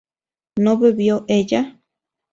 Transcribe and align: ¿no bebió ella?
¿no 0.57 0.79
bebió 0.79 1.25
ella? 1.27 1.79